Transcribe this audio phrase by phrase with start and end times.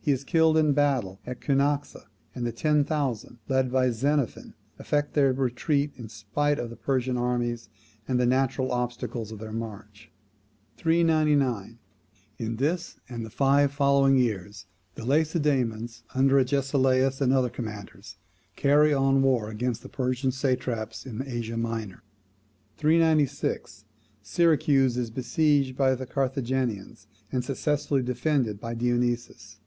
[0.00, 5.12] He in killed in battle at Cunaxa; and the ten thousand, led by Xenophon, effect
[5.12, 7.68] their retreat in spite of the Persian armies
[8.08, 10.10] and the natural obstacles of their march.
[10.78, 11.78] 399.
[12.38, 14.64] In this, and the five following years,
[14.94, 18.16] the Lacedaemonians under Agesilaus and other commanders,
[18.56, 22.02] carry on war against the Persian satraps in Asia Minor.
[22.78, 23.84] 396.
[24.22, 29.58] Syracuse is besieged by the Carthaginians, and successfully defended by Dionysius.